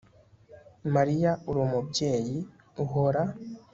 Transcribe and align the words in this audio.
mariya 0.93 1.31
uri 1.49 1.59
umubyeyi, 1.65 2.37
uhora 2.83 3.21